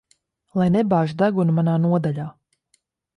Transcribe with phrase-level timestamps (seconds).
[0.59, 2.25] Lai nebāž degunu manā nodaļā.